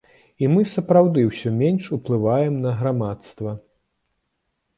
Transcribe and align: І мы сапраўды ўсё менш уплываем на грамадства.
І 0.43 0.47
мы 0.53 0.61
сапраўды 0.69 1.25
ўсё 1.25 1.49
менш 1.59 1.83
уплываем 1.99 2.57
на 2.65 2.71
грамадства. 2.81 3.55